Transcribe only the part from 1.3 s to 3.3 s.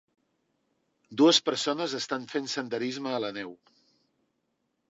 persones estan fent senderisme a